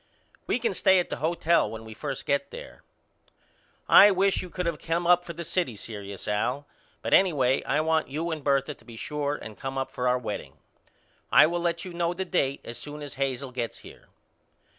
[0.47, 2.81] We can stay at the hotel when we first get there.
[3.87, 6.65] I wish you could of came up for the city serious Al
[7.03, 10.17] but anyway I want you and Bertha to be sure and come up for our
[10.17, 10.53] wedding.
[11.31, 14.07] I will let you know the date as soon as Hazel gets here.